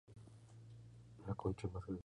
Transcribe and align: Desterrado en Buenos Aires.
Desterrado 1.19 1.49
en 1.51 1.71
Buenos 1.71 1.87
Aires. 1.89 1.99